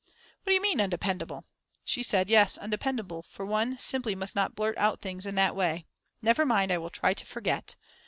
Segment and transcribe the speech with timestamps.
[0.41, 1.45] What do you mean, undependable?
[1.83, 5.85] She said: Yes undependable, for one simply must not blurt out things in that way;
[6.23, 7.75] never mind, I will try to forget.